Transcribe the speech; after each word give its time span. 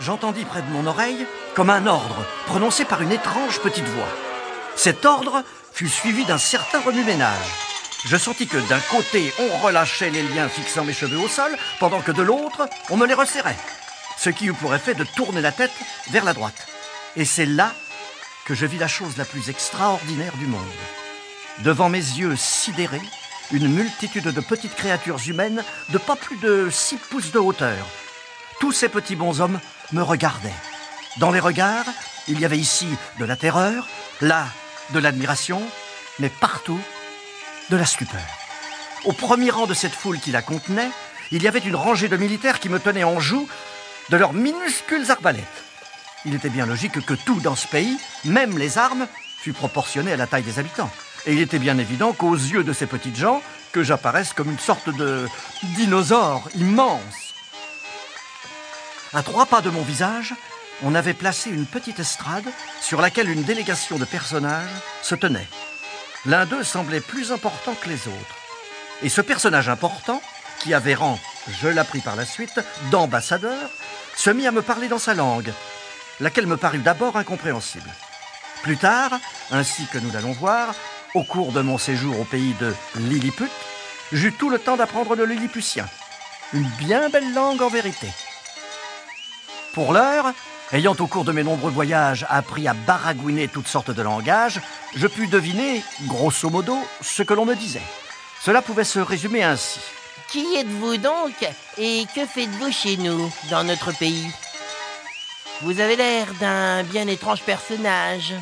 J'entendis 0.00 0.44
près 0.44 0.62
de 0.62 0.70
mon 0.70 0.86
oreille 0.86 1.26
comme 1.54 1.70
un 1.70 1.86
ordre 1.86 2.26
prononcé 2.46 2.84
par 2.84 3.00
une 3.02 3.12
étrange 3.12 3.60
petite 3.60 3.84
voix. 3.84 4.08
Cet 4.76 5.04
ordre 5.04 5.44
fut 5.72 5.88
suivi 5.88 6.24
d'un 6.24 6.38
certain 6.38 6.80
remue-ménage. 6.80 7.46
Je 8.06 8.16
sentis 8.16 8.46
que 8.46 8.58
d'un 8.68 8.80
côté, 8.80 9.32
on 9.38 9.64
relâchait 9.64 10.10
les 10.10 10.22
liens 10.22 10.48
fixant 10.48 10.84
mes 10.84 10.92
cheveux 10.92 11.18
au 11.18 11.28
sol, 11.28 11.56
pendant 11.80 12.00
que 12.00 12.12
de 12.12 12.22
l'autre, 12.22 12.68
on 12.90 12.96
me 12.96 13.06
les 13.06 13.14
resserrait. 13.14 13.56
Ce 14.18 14.30
qui 14.30 14.46
eut 14.46 14.52
pour 14.52 14.74
effet 14.74 14.94
de 14.94 15.04
tourner 15.04 15.40
la 15.40 15.52
tête 15.52 15.72
vers 16.10 16.24
la 16.24 16.34
droite. 16.34 16.66
Et 17.16 17.24
c'est 17.24 17.46
là 17.46 17.72
que 18.44 18.54
je 18.54 18.66
vis 18.66 18.78
la 18.78 18.88
chose 18.88 19.16
la 19.16 19.24
plus 19.24 19.48
extraordinaire 19.48 20.36
du 20.36 20.46
monde. 20.46 20.60
Devant 21.60 21.88
mes 21.88 21.98
yeux 21.98 22.36
sidérés, 22.36 23.00
une 23.52 23.68
multitude 23.68 24.24
de 24.24 24.40
petites 24.40 24.74
créatures 24.74 25.20
humaines 25.26 25.62
de 25.90 25.98
pas 25.98 26.16
plus 26.16 26.36
de 26.38 26.68
six 26.70 26.96
pouces 26.96 27.30
de 27.30 27.38
hauteur. 27.38 27.86
Tous 28.60 28.72
ces 28.72 28.88
petits 28.88 29.16
bonshommes 29.16 29.60
me 29.92 30.02
regardaient. 30.02 30.48
Dans 31.18 31.30
les 31.30 31.40
regards, 31.40 31.86
il 32.28 32.40
y 32.40 32.44
avait 32.44 32.58
ici 32.58 32.88
de 33.18 33.24
la 33.24 33.36
terreur, 33.36 33.86
là 34.20 34.46
de 34.92 34.98
l'admiration, 34.98 35.62
mais 36.18 36.28
partout 36.28 36.80
de 37.70 37.76
la 37.76 37.86
stupeur. 37.86 38.20
Au 39.04 39.12
premier 39.12 39.50
rang 39.50 39.66
de 39.66 39.74
cette 39.74 39.92
foule 39.94 40.18
qui 40.18 40.30
la 40.30 40.42
contenait, 40.42 40.90
il 41.30 41.42
y 41.42 41.48
avait 41.48 41.58
une 41.58 41.76
rangée 41.76 42.08
de 42.08 42.16
militaires 42.16 42.60
qui 42.60 42.68
me 42.68 42.78
tenaient 42.78 43.04
en 43.04 43.20
joue 43.20 43.48
de 44.10 44.16
leurs 44.16 44.32
minuscules 44.32 45.10
arbalètes. 45.10 45.44
Il 46.24 46.34
était 46.34 46.50
bien 46.50 46.66
logique 46.66 47.04
que 47.04 47.14
tout 47.14 47.40
dans 47.40 47.56
ce 47.56 47.66
pays, 47.66 47.98
même 48.24 48.58
les 48.58 48.78
armes, 48.78 49.06
fût 49.38 49.52
proportionné 49.52 50.12
à 50.12 50.16
la 50.16 50.26
taille 50.26 50.42
des 50.42 50.58
habitants. 50.58 50.90
Et 51.26 51.32
il 51.32 51.40
était 51.40 51.58
bien 51.58 51.78
évident 51.78 52.12
qu'aux 52.12 52.34
yeux 52.34 52.64
de 52.64 52.72
ces 52.72 52.86
petites 52.86 53.16
gens, 53.16 53.42
que 53.72 53.82
j'apparaisse 53.82 54.32
comme 54.32 54.50
une 54.50 54.58
sorte 54.58 54.88
de 54.94 55.26
dinosaure 55.76 56.48
immense. 56.54 57.23
À 59.14 59.22
trois 59.22 59.46
pas 59.46 59.60
de 59.60 59.70
mon 59.70 59.82
visage, 59.82 60.34
on 60.82 60.96
avait 60.96 61.14
placé 61.14 61.48
une 61.48 61.66
petite 61.66 62.00
estrade 62.00 62.48
sur 62.80 63.00
laquelle 63.00 63.30
une 63.30 63.44
délégation 63.44 63.96
de 63.96 64.04
personnages 64.04 64.68
se 65.02 65.14
tenait. 65.14 65.46
L'un 66.26 66.46
d'eux 66.46 66.64
semblait 66.64 67.00
plus 67.00 67.30
important 67.30 67.74
que 67.74 67.88
les 67.88 68.08
autres. 68.08 68.36
Et 69.02 69.08
ce 69.08 69.20
personnage 69.20 69.68
important, 69.68 70.20
qui 70.58 70.74
avait 70.74 70.94
rang, 70.94 71.20
je 71.60 71.68
l'appris 71.68 72.00
par 72.00 72.16
la 72.16 72.24
suite, 72.24 72.58
d'ambassadeur, 72.90 73.70
se 74.16 74.30
mit 74.30 74.48
à 74.48 74.50
me 74.50 74.62
parler 74.62 74.88
dans 74.88 74.98
sa 74.98 75.14
langue, 75.14 75.52
laquelle 76.18 76.48
me 76.48 76.56
parut 76.56 76.78
d'abord 76.78 77.16
incompréhensible. 77.16 77.90
Plus 78.64 78.78
tard, 78.78 79.12
ainsi 79.52 79.86
que 79.92 79.98
nous 79.98 80.10
l'allons 80.10 80.32
voir, 80.32 80.74
au 81.14 81.22
cours 81.22 81.52
de 81.52 81.60
mon 81.60 81.78
séjour 81.78 82.18
au 82.18 82.24
pays 82.24 82.54
de 82.54 82.74
Lilliput, 82.96 83.50
j'eus 84.12 84.32
tout 84.32 84.50
le 84.50 84.58
temps 84.58 84.76
d'apprendre 84.76 85.14
le 85.14 85.24
lilliputien. 85.24 85.86
Une 86.52 86.68
bien 86.78 87.10
belle 87.10 87.32
langue 87.32 87.62
en 87.62 87.68
vérité. 87.68 88.08
Pour 89.74 89.92
l'heure, 89.92 90.26
ayant 90.72 90.94
au 91.00 91.08
cours 91.08 91.24
de 91.24 91.32
mes 91.32 91.42
nombreux 91.42 91.72
voyages 91.72 92.24
appris 92.28 92.68
à 92.68 92.74
baragouiner 92.74 93.48
toutes 93.48 93.66
sortes 93.66 93.90
de 93.90 94.02
langages, 94.02 94.60
je 94.94 95.08
pus 95.08 95.26
deviner, 95.26 95.82
grosso 96.06 96.48
modo, 96.48 96.76
ce 97.00 97.24
que 97.24 97.34
l'on 97.34 97.44
me 97.44 97.56
disait. 97.56 97.82
Cela 98.40 98.62
pouvait 98.62 98.84
se 98.84 99.00
résumer 99.00 99.42
ainsi. 99.42 99.80
Qui 100.28 100.54
êtes-vous 100.56 100.98
donc 100.98 101.34
et 101.76 102.04
que 102.14 102.24
faites-vous 102.24 102.70
chez 102.70 102.96
nous, 102.98 103.32
dans 103.50 103.64
notre 103.64 103.90
pays? 103.98 104.28
Vous 105.62 105.80
avez 105.80 105.96
l'air 105.96 106.28
d'un 106.38 106.84
bien 106.84 107.08
étrange 107.08 107.42
personnage, 107.42 108.32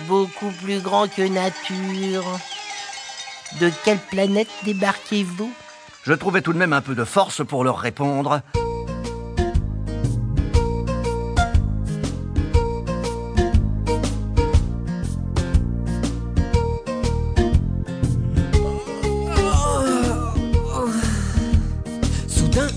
beaucoup 0.00 0.52
plus 0.62 0.80
grand 0.80 1.08
que 1.12 1.22
nature. 1.22 2.24
De 3.60 3.72
quelle 3.84 3.98
planète 3.98 4.50
débarquez-vous? 4.62 5.52
Je 6.04 6.12
trouvais 6.12 6.42
tout 6.42 6.52
de 6.52 6.58
même 6.58 6.72
un 6.72 6.82
peu 6.82 6.94
de 6.94 7.04
force 7.04 7.44
pour 7.44 7.64
leur 7.64 7.78
répondre. 7.78 8.42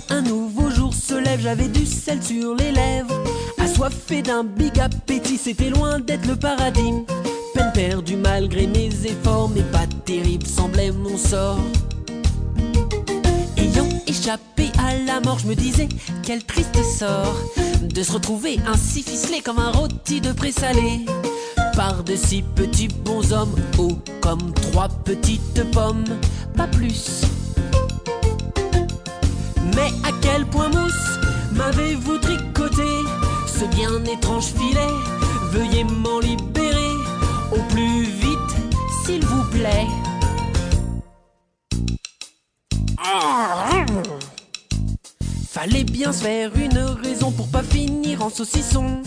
Un 0.10 0.22
nouveau 0.22 0.70
jour 0.70 0.94
se 0.94 1.14
lève, 1.14 1.42
j'avais 1.42 1.68
du 1.68 1.86
sel 1.86 2.22
sur 2.22 2.56
les 2.56 2.72
lèvres. 2.72 3.24
Assoiffé 3.58 4.22
d'un 4.22 4.44
big 4.44 4.80
appétit, 4.80 5.38
c'était 5.38 5.70
loin 5.70 6.00
d'être 6.00 6.28
le 6.28 6.36
paradis. 6.36 6.94
Peine 7.54 7.72
perdue 7.74 8.16
malgré 8.16 8.68
mes 8.68 8.90
efforts, 9.06 9.50
mais 9.50 9.64
pas 9.64 9.88
terrible 10.06 10.46
semblait 10.46 10.92
mon 10.92 11.18
sort. 11.18 11.60
Ayant 13.58 13.90
échappé 14.08 14.72
à 14.78 14.98
la 14.98 15.20
mort, 15.20 15.40
je 15.40 15.48
me 15.48 15.56
disais, 15.56 15.90
quel 16.24 16.44
triste 16.44 16.78
sort 16.84 17.36
de 17.82 18.04
se 18.04 18.12
retrouver 18.12 18.60
ainsi 18.68 19.02
ficelé 19.02 19.42
comme 19.42 19.60
un 19.60 19.72
rôti 19.72 20.22
de 20.22 20.32
présalé. 20.32 21.06
Par 21.76 22.04
de 22.04 22.16
si 22.16 22.44
petits 22.56 22.88
bonshommes, 22.88 23.56
hauts 23.78 23.98
comme 24.22 24.54
trois 24.54 24.90
petites 24.90 25.64
pommes, 25.72 26.06
pas 26.56 26.68
plus. 26.68 27.22
Mais 29.76 29.92
à 30.04 30.12
quel 30.22 30.46
point 30.46 30.70
mousse 30.70 31.20
m'avez-vous 31.54 32.18
tricoté 32.18 32.90
ce 33.48 33.66
bien 33.76 34.04
étrange 34.06 34.46
filet 34.46 34.94
Veuillez 35.52 35.84
m'en 35.84 36.20
libérer 36.20 36.94
au 37.52 37.62
plus 37.74 38.04
vite, 38.04 38.56
s'il 39.06 39.26
vous 39.26 39.44
plaît. 39.52 39.88
Fallait 45.50 45.84
bien 45.84 46.12
se 46.12 46.24
faire 46.24 46.52
une 46.56 46.80
raison 47.04 47.32
pour 47.32 47.48
pas 47.50 47.62
finir 47.62 48.26
en 48.26 48.30
saucisson 48.30 49.04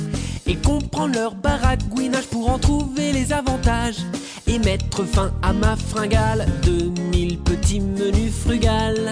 et 0.46 0.56
comprendre 0.56 1.14
leur 1.14 1.34
baragouinage 1.34 2.26
pour 2.26 2.50
en 2.50 2.58
trouver 2.58 3.12
les 3.12 3.32
avantages 3.32 3.98
et 4.46 4.58
mettre 4.58 5.04
fin 5.04 5.32
à 5.42 5.52
ma 5.52 5.74
fringale 5.74 6.46
de 6.62 6.90
mille 7.10 7.38
petits 7.38 7.80
menus 7.80 8.32
frugales. 8.32 9.10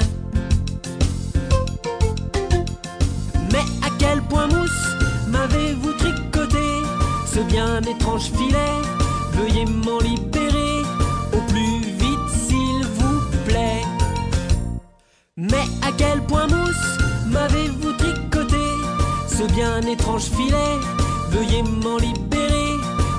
Mais 3.52 3.64
à 3.86 3.90
quel 3.98 4.22
point 4.22 4.46
mousse 4.46 4.96
m'avez-vous 5.28 5.92
tricoté 5.92 6.82
ce 7.26 7.40
bien 7.40 7.82
étrange 7.82 8.30
filet 8.32 8.74
Veuillez 9.32 9.66
m'en 9.66 9.98
libérer 9.98 10.82
au 11.32 11.40
plus 11.50 11.80
vite, 12.02 12.28
s'il 12.46 12.86
vous 12.86 13.20
plaît. 13.46 13.82
Mais 15.36 15.66
à 15.82 15.92
quel 15.96 16.22
point 16.22 16.46
mousse 16.46 16.98
m'avez-vous 17.26 17.92
tricoté 17.92 18.66
ce 19.28 19.44
bien 19.52 19.80
étrange 19.82 20.24
filet 20.24 20.76
Veuillez 21.30 21.62
m'en 21.62 21.98
libérer 21.98 22.72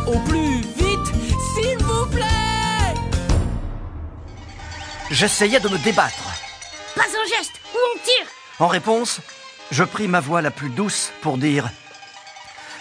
au 0.07 0.17
plus 0.29 0.61
vite, 0.77 1.07
s'il 1.53 1.77
vous 1.79 2.05
plaît. 2.07 2.93
J'essayais 5.11 5.59
de 5.59 5.69
me 5.69 5.77
débattre. 5.77 6.23
Pas 6.95 7.01
un 7.03 7.37
geste, 7.37 7.53
ou 7.73 7.77
on 7.77 7.99
tire 7.99 8.27
En 8.59 8.67
réponse, 8.67 9.19
je 9.73 9.83
pris 9.83 10.07
ma 10.07 10.19
voix 10.19 10.43
la 10.43 10.51
plus 10.51 10.69
douce 10.69 11.11
pour 11.21 11.39
dire 11.39 11.67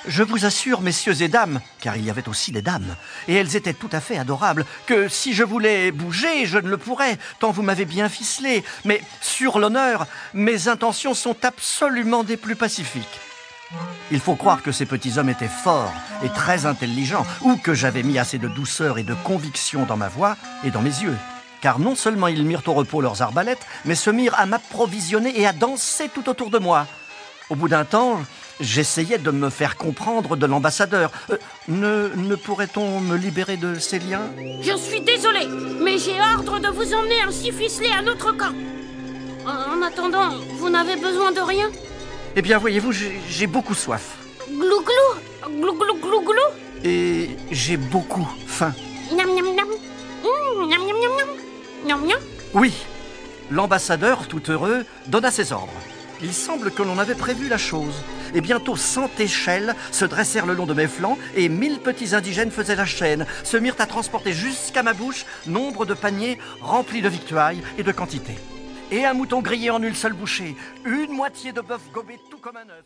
Je 0.06 0.22
vous 0.22 0.44
assure, 0.44 0.82
messieurs 0.82 1.22
et 1.22 1.28
dames, 1.28 1.60
car 1.80 1.96
il 1.96 2.04
y 2.04 2.10
avait 2.10 2.28
aussi 2.28 2.52
des 2.52 2.60
dames, 2.60 2.96
et 3.28 3.34
elles 3.34 3.56
étaient 3.56 3.72
tout 3.72 3.88
à 3.92 4.00
fait 4.00 4.18
adorables, 4.18 4.66
que 4.84 5.08
si 5.08 5.32
je 5.32 5.42
voulais 5.42 5.90
bouger, 5.90 6.44
je 6.44 6.58
ne 6.58 6.68
le 6.68 6.76
pourrais, 6.76 7.18
tant 7.38 7.50
vous 7.50 7.62
m'avez 7.62 7.86
bien 7.86 8.10
ficelé. 8.10 8.62
Mais 8.84 9.00
sur 9.22 9.58
l'honneur, 9.58 10.06
mes 10.34 10.68
intentions 10.68 11.14
sont 11.14 11.36
absolument 11.44 12.24
des 12.24 12.36
plus 12.36 12.56
pacifiques. 12.56 13.20
Il 14.10 14.20
faut 14.20 14.36
croire 14.36 14.62
que 14.62 14.70
ces 14.70 14.84
petits 14.84 15.16
hommes 15.16 15.30
étaient 15.30 15.48
forts 15.48 15.94
et 16.22 16.28
très 16.28 16.66
intelligents, 16.66 17.26
ou 17.40 17.56
que 17.56 17.72
j'avais 17.72 18.02
mis 18.02 18.18
assez 18.18 18.36
de 18.36 18.48
douceur 18.48 18.98
et 18.98 19.02
de 19.02 19.14
conviction 19.14 19.86
dans 19.86 19.96
ma 19.96 20.08
voix 20.08 20.36
et 20.62 20.70
dans 20.70 20.82
mes 20.82 20.90
yeux. 20.90 21.16
Car 21.62 21.78
non 21.78 21.94
seulement 21.94 22.26
ils 22.26 22.44
mirent 22.44 22.62
au 22.66 22.72
repos 22.72 23.00
leurs 23.00 23.22
arbalètes, 23.22 23.64
mais 23.84 23.94
se 23.94 24.10
mirent 24.10 24.38
à 24.38 24.46
m'approvisionner 24.46 25.40
et 25.40 25.46
à 25.46 25.52
danser 25.52 26.10
tout 26.12 26.28
autour 26.28 26.50
de 26.50 26.58
moi. 26.58 26.86
Au 27.50 27.54
bout 27.54 27.68
d'un 27.68 27.84
temps, 27.84 28.20
j'essayais 28.60 29.18
de 29.18 29.30
me 29.30 29.48
faire 29.48 29.76
comprendre 29.76 30.36
de 30.36 30.44
l'ambassadeur. 30.46 31.10
Euh, 31.30 31.38
ne 31.68 32.10
ne 32.16 32.34
pourrait-on 32.34 33.00
me 33.00 33.16
libérer 33.16 33.56
de 33.56 33.78
ces 33.78 34.00
liens? 34.00 34.22
Je 34.60 34.76
suis 34.76 35.00
désolé, 35.00 35.46
mais 35.80 35.98
j'ai 35.98 36.20
ordre 36.34 36.58
de 36.58 36.68
vous 36.68 36.92
emmener 36.94 37.22
ainsi 37.22 37.52
ficelé 37.52 37.90
à 37.90 38.02
notre 38.02 38.32
camp. 38.32 38.52
En 39.46 39.78
en 39.78 39.82
attendant, 39.82 40.30
vous 40.58 40.68
n'avez 40.68 40.96
besoin 40.96 41.30
de 41.30 41.40
rien? 41.40 41.70
Eh 42.34 42.42
bien, 42.42 42.58
voyez-vous, 42.58 42.92
j'ai 42.92 43.46
beaucoup 43.46 43.74
soif. 43.74 44.16
Glou 44.48 44.80
glou 44.82 45.60
Glou 45.60 45.74
glou 45.74 45.94
glou 46.00 46.20
glou 46.22 46.48
Et 46.84 47.30
j'ai 47.50 47.76
beaucoup 47.76 48.26
faim. 48.46 48.72
Miam 49.14 49.28
miam 49.34 49.51
Oui, 52.54 52.74
l'ambassadeur, 53.50 54.28
tout 54.28 54.42
heureux, 54.50 54.84
donna 55.08 55.30
ses 55.30 55.52
ordres. 55.52 55.72
Il 56.22 56.32
semble 56.32 56.70
que 56.70 56.82
l'on 56.82 56.98
avait 56.98 57.16
prévu 57.16 57.48
la 57.48 57.58
chose. 57.58 58.02
Et 58.34 58.40
bientôt 58.40 58.76
cent 58.76 59.10
échelles 59.18 59.74
se 59.90 60.04
dressèrent 60.04 60.46
le 60.46 60.54
long 60.54 60.66
de 60.66 60.72
mes 60.72 60.86
flancs 60.86 61.18
et 61.34 61.48
mille 61.48 61.80
petits 61.80 62.14
indigènes 62.14 62.50
faisaient 62.50 62.76
la 62.76 62.86
chaîne, 62.86 63.26
se 63.44 63.56
mirent 63.56 63.76
à 63.78 63.86
transporter 63.86 64.32
jusqu'à 64.32 64.82
ma 64.82 64.94
bouche 64.94 65.26
nombre 65.46 65.84
de 65.84 65.94
paniers 65.94 66.38
remplis 66.60 67.02
de 67.02 67.08
victuailles 67.08 67.62
et 67.76 67.82
de 67.82 67.92
quantité. 67.92 68.34
Et 68.90 69.04
un 69.04 69.14
mouton 69.14 69.40
grillé 69.40 69.70
en 69.70 69.82
une 69.82 69.94
seule 69.94 70.12
bouchée, 70.12 70.56
une 70.84 71.12
moitié 71.12 71.52
de 71.52 71.60
bœuf 71.60 71.82
gobé 71.92 72.18
tout 72.30 72.38
comme 72.38 72.56
un 72.56 72.70
œuf. 72.70 72.84